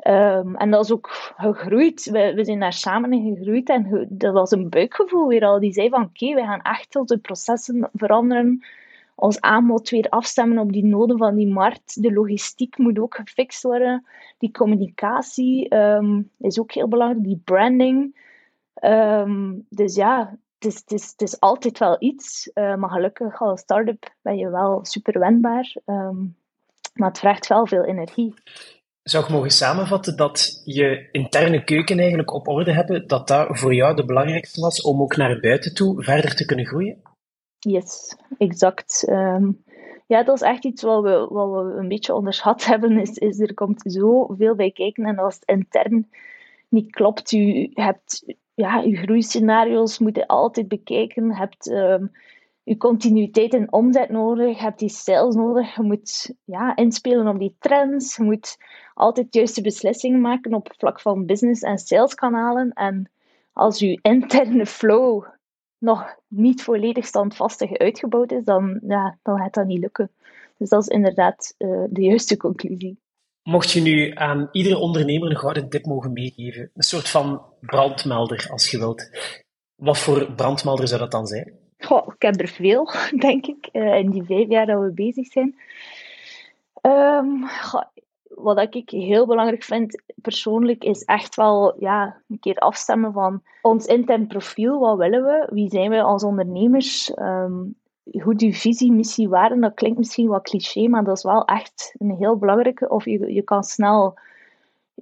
Um, 0.08 0.56
en 0.56 0.72
dat 0.72 0.84
is 0.84 0.92
ook 0.92 1.34
gegroeid. 1.38 2.10
We, 2.10 2.44
zijn 2.44 2.60
daar 2.60 2.74
samen 2.74 3.14
in 3.14 3.36
gegroeid 3.36 3.70
en 3.70 4.08
dat 4.10 4.34
was 4.34 4.52
een 4.52 4.70
buikgevoel 4.70 5.28
weer 5.28 5.46
al. 5.46 5.60
Die 5.60 5.74
zei 5.74 5.90
van 5.90 6.04
oké, 6.04 6.34
we 6.34 6.42
gaan 6.42 6.62
echt 6.62 6.96
onze 6.96 7.18
processen 7.18 7.90
veranderen 7.94 8.64
ons 9.20 9.42
aanbod 9.42 9.90
weer 9.90 10.10
afstemmen 10.10 10.58
op 10.58 10.72
die 10.72 10.86
noden 10.86 11.18
van 11.18 11.36
die 11.36 11.48
markt. 11.48 12.02
De 12.02 12.14
logistiek 12.14 12.78
moet 12.78 13.00
ook 13.00 13.16
gefixt 13.16 13.64
worden. 13.64 14.06
Die 14.38 14.52
communicatie 14.52 15.76
um, 15.76 16.30
is 16.38 16.60
ook 16.60 16.72
heel 16.72 16.88
belangrijk. 16.88 17.24
Die 17.24 17.42
branding. 17.44 18.16
Um, 18.84 19.66
dus 19.70 19.96
ja, 19.96 20.38
het 20.60 20.74
is, 20.74 20.80
het, 20.80 20.92
is, 20.92 21.12
het 21.12 21.22
is 21.22 21.40
altijd 21.40 21.80
wel 21.80 21.96
iets. 22.00 22.52
Uh, 22.54 22.76
maar 22.76 22.90
gelukkig 22.90 23.42
als 23.42 23.60
start-up 23.62 24.14
ben 24.22 24.38
je 24.38 24.50
wel 24.50 24.80
super 24.86 25.20
wendbaar. 25.20 25.76
Um, 25.86 26.36
maar 26.94 27.10
het 27.10 27.20
vraagt 27.20 27.48
wel 27.48 27.68
veel 27.68 27.84
energie. 27.84 28.34
Zou 29.04 29.24
ik 29.24 29.30
mogen 29.30 29.52
samenvatten 29.52 30.18
dat 30.18 30.62
je 30.66 31.10
interne 31.12 31.64
keuken 31.64 32.00
eigenlijk 32.00 32.34
op 32.34 32.48
orde 32.48 32.74
hebben, 32.74 33.08
dat 33.08 33.28
dat 33.28 33.48
voor 33.50 33.74
jou 33.74 33.96
de 33.96 34.06
belangrijkste 34.06 34.62
was 34.62 34.82
om 34.82 35.02
ook 35.02 35.16
naar 35.16 35.40
buiten 35.40 35.74
toe 35.74 36.04
verder 36.04 36.36
te 36.36 36.46
kunnen 36.46 36.66
groeien? 36.66 37.02
Yes, 37.60 38.16
exact. 38.38 39.06
Um, 39.10 39.64
ja, 40.08 40.24
dat 40.24 40.36
is 40.36 40.42
echt 40.42 40.66
iets 40.66 40.82
wat 40.82 41.04
we, 41.04 41.28
wat 41.30 41.52
we 41.52 41.74
een 41.74 41.88
beetje 41.88 42.14
onderschat 42.14 42.66
hebben. 42.72 43.00
Is, 43.00 43.18
is 43.18 43.40
er 43.40 43.54
komt 43.54 43.82
zoveel 43.86 44.56
bij 44.56 44.72
kijken. 44.72 45.06
En 45.06 45.18
als 45.18 45.36
het 45.36 45.44
intern 45.46 46.10
niet 46.70 46.92
klopt, 46.92 47.32
u 47.32 47.70
hebt 47.74 48.34
ja, 48.54 48.84
uw 48.84 48.96
groeiscenario's 48.96 50.00
moeten 50.00 50.26
altijd 50.26 50.68
bekijken. 50.68 51.36
Hebt 51.36 51.70
um, 51.70 52.12
je 52.64 52.78
continuïteit 52.78 53.54
en 53.54 53.74
omzet 53.74 54.10
nodig. 54.10 54.56
Je 54.58 54.64
hebt 54.64 54.80
die 54.80 54.90
sales 54.90 55.36
nodig. 55.36 55.76
Je 55.76 55.82
moet 55.82 56.34
ja, 56.46 56.76
inspelen 56.76 57.28
op 57.28 57.40
die 57.40 57.56
trends. 57.60 58.16
Je 58.16 58.24
moet 58.24 58.58
altijd 58.94 59.34
juiste 59.34 59.62
beslissingen 59.62 60.22
maken 60.22 60.54
op 60.54 60.74
vlak 60.78 61.02
van 61.02 61.26
business- 61.26 61.62
en 61.62 61.78
saleskanalen. 61.78 62.74
En 62.74 63.12
als 63.54 63.80
je 63.80 64.00
interne 64.02 64.66
flow 64.66 65.26
nog 65.80 66.16
niet 66.28 66.64
volledig 66.64 67.06
standvastig 67.06 67.78
uitgebouwd 67.78 68.32
is, 68.32 68.44
dan, 68.44 68.80
ja, 68.88 69.18
dan 69.24 69.38
gaat 69.38 69.54
dat 69.54 69.66
niet 69.66 69.80
lukken. 69.80 70.12
Dus 70.58 70.70
dat 70.70 70.82
is 70.82 70.88
inderdaad 70.88 71.56
uh, 71.58 71.84
de 71.90 72.02
juiste 72.02 72.38
conclusie. 72.38 73.00
Mocht 73.44 73.72
je 73.72 73.82
nu 73.82 74.12
aan 74.16 74.50
iedere 74.52 74.78
ondernemer 74.78 75.30
een 75.30 75.38
gouden 75.38 75.70
tip 75.70 75.86
mogen 75.86 76.14
meegeven, 76.14 76.72
een 76.74 76.84
soort 76.84 77.10
van 77.10 77.42
brandmelder 77.60 78.48
als 78.52 78.72
je 78.72 78.78
wilt, 78.78 79.10
wat 79.76 79.98
voor 79.98 80.32
brandmelder 80.32 80.88
zou 80.88 81.00
dat 81.00 81.12
dan 81.12 81.28
zijn? 81.28 81.54
Goh, 81.78 82.08
ik 82.14 82.22
heb 82.22 82.40
er 82.40 82.48
veel, 82.48 82.92
denk 83.28 83.46
ik, 83.46 83.70
uh, 83.74 83.96
in 83.96 84.10
die 84.10 84.24
vijf 84.24 84.50
jaar 84.50 84.66
dat 84.66 84.82
we 84.82 84.92
bezig 84.92 85.28
zijn. 85.28 85.56
Um, 86.82 87.48
goh, 87.48 87.84
wat 88.42 88.76
ik 88.76 88.90
heel 88.90 89.26
belangrijk 89.26 89.64
vind 89.64 90.02
persoonlijk, 90.16 90.84
is 90.84 91.04
echt 91.04 91.36
wel 91.36 91.76
ja, 91.80 92.18
een 92.30 92.40
keer 92.40 92.56
afstemmen 92.56 93.14
van 93.14 93.42
ons 93.62 93.86
intern 93.86 94.28
profiel. 94.28 94.80
Wat 94.80 94.98
willen 94.98 95.24
we? 95.24 95.48
Wie 95.52 95.70
zijn 95.70 95.90
we 95.90 96.02
als 96.02 96.24
ondernemers? 96.24 97.12
Um, 97.20 97.76
hoe 98.22 98.36
die 98.36 98.56
visie, 98.56 98.92
missie, 98.92 99.30
waarden, 99.30 99.60
dat 99.60 99.74
klinkt 99.74 99.98
misschien 99.98 100.28
wat 100.28 100.44
cliché, 100.44 100.88
maar 100.88 101.04
dat 101.04 101.18
is 101.18 101.24
wel 101.24 101.46
echt 101.46 101.96
een 101.98 102.16
heel 102.16 102.38
belangrijke. 102.38 102.90
Of 102.90 103.06
je, 103.06 103.34
je 103.34 103.42
kan 103.42 103.64
snel 103.64 104.18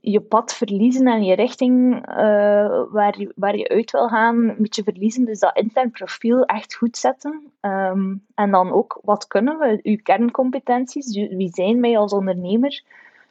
je 0.02 0.22
pad 0.22 0.54
verliezen 0.54 1.08
en 1.08 1.24
je 1.24 1.36
richting 1.36 1.96
uh, 2.10 2.84
waar, 2.90 3.20
je, 3.20 3.32
waar 3.36 3.58
je 3.58 3.70
uit 3.70 3.92
wil 3.92 4.08
gaan, 4.08 4.36
een 4.36 4.56
beetje 4.58 4.84
verliezen. 4.84 5.26
Dus 5.26 5.40
dat 5.40 5.58
intern 5.58 5.92
profiel 5.92 6.46
echt 6.46 6.76
goed 6.76 6.98
zetten. 6.98 7.52
Um, 7.62 8.26
en 8.36 8.52
dan 8.52 8.72
ook, 8.72 9.00
wat 9.04 9.28
kunnen 9.28 9.58
we? 9.58 9.80
Uw 9.84 9.98
kerncompetenties. 10.04 11.16
Wie 11.16 11.50
zijn 11.54 11.82
wij 11.82 11.98
als 11.98 12.14
ondernemer? 12.14 12.82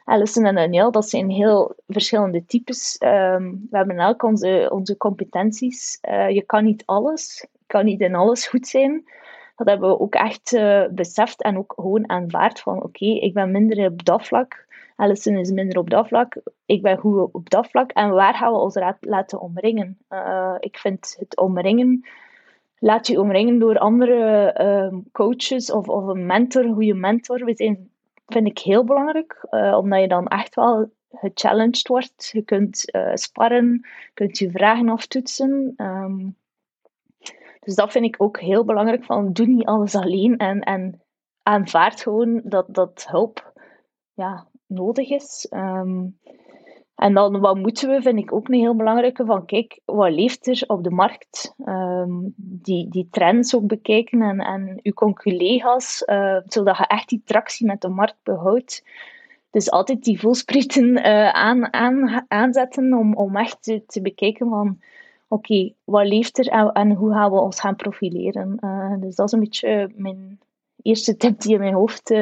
Alison 0.07 0.45
en 0.45 0.55
Daniel, 0.55 0.91
dat 0.91 1.09
zijn 1.09 1.29
heel 1.29 1.75
verschillende 1.87 2.45
types. 2.45 2.97
Um, 3.03 3.67
we 3.69 3.77
hebben 3.77 3.97
elk 3.97 4.23
onze, 4.23 4.69
onze 4.73 4.97
competenties. 4.97 5.99
Uh, 6.09 6.29
je 6.29 6.41
kan 6.41 6.63
niet 6.63 6.83
alles, 6.85 7.47
je 7.51 7.65
kan 7.67 7.85
niet 7.85 7.99
in 7.99 8.15
alles 8.15 8.47
goed 8.47 8.67
zijn. 8.67 9.03
Dat 9.55 9.67
hebben 9.67 9.89
we 9.89 9.99
ook 9.99 10.15
echt 10.15 10.51
uh, 10.51 10.83
beseft 10.91 11.41
en 11.41 11.57
ook 11.57 11.73
gewoon 11.75 12.09
aanvaard 12.09 12.59
van 12.59 12.83
oké, 12.83 13.05
ik 13.05 13.33
ben 13.33 13.51
minder 13.51 13.85
op 13.85 14.05
dat 14.05 14.27
vlak. 14.27 14.65
Alison 14.95 15.37
is 15.37 15.51
minder 15.51 15.77
op 15.77 15.89
dat 15.89 16.07
vlak. 16.07 16.35
Ik 16.65 16.81
ben 16.81 16.97
goed 16.97 17.29
op 17.31 17.49
dat 17.49 17.67
vlak. 17.67 17.91
En 17.91 18.09
waar 18.09 18.33
gaan 18.33 18.51
we 18.51 18.59
ons 18.59 18.79
laten 18.99 19.41
omringen? 19.41 19.97
Uh, 20.09 20.55
ik 20.59 20.77
vind 20.77 21.15
het 21.19 21.37
omringen 21.37 22.05
laat 22.79 23.07
je 23.07 23.19
omringen 23.19 23.59
door 23.59 23.77
andere 23.77 24.55
uh, 24.61 24.99
coaches 25.11 25.71
of, 25.71 25.87
of 25.87 26.05
een 26.07 26.25
mentor, 26.25 26.65
een 26.65 26.73
goede 26.73 26.93
mentor. 26.93 27.45
We 27.45 27.55
zijn 27.55 27.89
vind 28.27 28.47
ik 28.47 28.59
heel 28.59 28.83
belangrijk, 28.83 29.47
uh, 29.51 29.77
omdat 29.77 30.01
je 30.01 30.07
dan 30.07 30.27
echt 30.27 30.55
wel 30.55 30.91
gechallenged 31.11 31.87
wordt. 31.87 32.29
Je 32.31 32.41
kunt 32.41 32.95
uh, 32.95 33.13
sparren, 33.13 33.87
kunt 34.13 34.37
je 34.37 34.51
vragen 34.51 34.89
aftoetsen. 34.89 35.73
Um, 35.77 36.35
dus 37.59 37.75
dat 37.75 37.91
vind 37.91 38.05
ik 38.05 38.15
ook 38.17 38.39
heel 38.39 38.65
belangrijk, 38.65 39.03
van 39.03 39.33
doe 39.33 39.47
niet 39.47 39.65
alles 39.65 39.95
alleen 39.95 40.37
en, 40.37 40.59
en 40.59 41.01
aanvaard 41.43 42.01
gewoon 42.01 42.41
dat, 42.43 42.65
dat 42.69 43.07
hulp 43.09 43.53
ja, 44.13 44.47
nodig 44.65 45.09
is. 45.09 45.47
Um, 45.53 46.19
en 46.97 47.13
dan, 47.13 47.39
wat 47.39 47.57
moeten 47.57 47.89
we, 47.89 48.01
vind 48.01 48.19
ik 48.19 48.33
ook 48.33 48.47
een 48.47 48.59
heel 48.59 48.75
belangrijke, 48.75 49.25
van 49.25 49.45
kijk, 49.45 49.79
wat 49.85 50.11
leeft 50.11 50.47
er 50.47 50.63
op 50.67 50.83
de 50.83 50.89
markt? 50.89 51.53
Um, 51.65 52.33
die, 52.37 52.89
die 52.89 53.07
trends 53.11 53.55
ook 53.55 53.67
bekijken 53.67 54.21
en, 54.21 54.39
en 54.39 54.79
uw 54.83 54.93
conculega's, 54.93 56.03
uh, 56.05 56.37
zodat 56.45 56.77
je 56.77 56.87
echt 56.87 57.09
die 57.09 57.21
tractie 57.25 57.65
met 57.65 57.81
de 57.81 57.89
markt 57.89 58.17
behoudt. 58.23 58.83
Dus 59.51 59.71
altijd 59.71 60.03
die 60.03 60.19
voelsprieten 60.19 60.97
uh, 60.97 61.29
aan, 61.29 61.73
aan, 61.73 62.25
aanzetten 62.27 62.93
om, 62.93 63.15
om 63.15 63.35
echt 63.35 63.63
te, 63.63 63.83
te 63.85 64.01
bekijken 64.01 64.49
van, 64.49 64.79
oké, 65.27 65.73
wat 65.83 66.07
leeft 66.07 66.37
er 66.37 66.47
en, 66.73 66.91
hoe 66.91 67.11
gaan 67.11 67.31
we 67.31 67.39
ons 67.39 67.59
gaan 67.59 67.75
profileren? 67.75 68.57
Uh, 68.59 68.93
dus 68.99 69.15
dat 69.15 69.25
is 69.25 69.31
een 69.31 69.39
beetje 69.39 69.91
mijn 69.95 70.39
eerste 70.81 71.17
tip 71.17 71.39
die 71.39 71.53
in 71.53 71.59
mijn 71.59 71.73
hoofd 71.73 72.13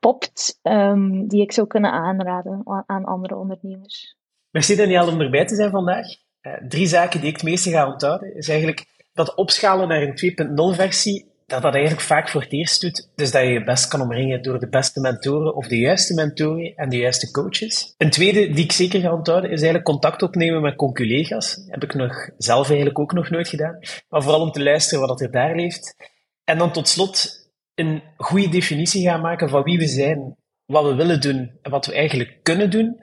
popt, 0.00 0.58
um, 0.62 1.28
die 1.28 1.42
ik 1.42 1.52
zou 1.52 1.66
kunnen 1.66 1.92
aanraden 1.92 2.62
aan 2.86 3.04
andere 3.04 3.36
ondernemers. 3.36 4.16
Merci 4.50 4.76
Daniel 4.76 5.08
om 5.08 5.20
erbij 5.20 5.46
te 5.46 5.54
zijn 5.54 5.70
vandaag. 5.70 6.06
Uh, 6.42 6.52
drie 6.68 6.86
zaken 6.86 7.20
die 7.20 7.28
ik 7.28 7.34
het 7.34 7.44
meeste 7.44 7.70
ga 7.70 7.92
onthouden, 7.92 8.36
is 8.36 8.48
eigenlijk 8.48 8.86
dat 9.12 9.34
opschalen 9.34 9.88
naar 9.88 10.02
een 10.02 10.72
2.0 10.72 10.76
versie, 10.76 11.32
dat 11.46 11.62
dat 11.62 11.74
eigenlijk 11.74 12.04
vaak 12.06 12.28
voor 12.28 12.40
het 12.40 12.52
eerst 12.52 12.80
doet. 12.80 13.10
Dus 13.14 13.30
dat 13.30 13.42
je 13.42 13.48
je 13.48 13.64
best 13.64 13.88
kan 13.88 14.00
omringen 14.00 14.42
door 14.42 14.58
de 14.58 14.68
beste 14.68 15.00
mentoren 15.00 15.54
of 15.54 15.66
de 15.66 15.78
juiste 15.78 16.14
mentoren 16.14 16.74
en 16.76 16.88
de 16.88 16.96
juiste 16.96 17.30
coaches. 17.30 17.94
Een 17.98 18.10
tweede 18.10 18.50
die 18.50 18.64
ik 18.64 18.72
zeker 18.72 19.00
ga 19.00 19.12
onthouden, 19.12 19.50
is 19.50 19.56
eigenlijk 19.56 19.84
contact 19.84 20.22
opnemen 20.22 20.62
met 20.62 20.76
conculega's. 20.76 21.64
Heb 21.66 21.82
ik 21.82 21.94
nog 21.94 22.30
zelf 22.38 22.66
eigenlijk 22.68 22.98
ook 22.98 23.12
nog 23.12 23.30
nooit 23.30 23.48
gedaan. 23.48 23.78
Maar 24.08 24.22
vooral 24.22 24.40
om 24.40 24.52
te 24.52 24.62
luisteren 24.62 25.06
wat 25.06 25.20
er 25.20 25.30
daar 25.30 25.56
leeft. 25.56 25.96
En 26.44 26.58
dan 26.58 26.72
tot 26.72 26.88
slot 26.88 27.39
een 27.80 28.02
goede 28.16 28.48
definitie 28.48 29.08
gaan 29.08 29.20
maken 29.20 29.48
van 29.48 29.62
wie 29.62 29.78
we 29.78 29.86
zijn, 29.86 30.36
wat 30.66 30.84
we 30.84 30.94
willen 30.94 31.20
doen 31.20 31.58
en 31.62 31.70
wat 31.70 31.86
we 31.86 31.94
eigenlijk 31.94 32.38
kunnen 32.42 32.70
doen, 32.70 32.96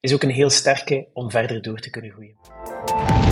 is 0.00 0.14
ook 0.14 0.22
een 0.22 0.30
heel 0.30 0.50
sterke 0.50 1.08
om 1.12 1.30
verder 1.30 1.62
door 1.62 1.78
te 1.78 1.90
kunnen 1.90 2.10
groeien. 2.10 3.23